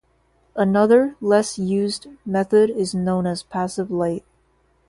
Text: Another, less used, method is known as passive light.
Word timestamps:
Another, 0.55 1.15
less 1.21 1.59
used, 1.59 2.07
method 2.25 2.71
is 2.71 2.95
known 2.95 3.27
as 3.27 3.43
passive 3.43 3.91
light. 3.91 4.25